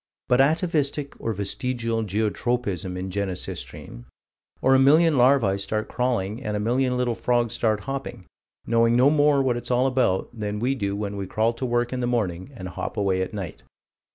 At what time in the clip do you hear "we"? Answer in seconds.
10.57-10.73, 11.17-11.27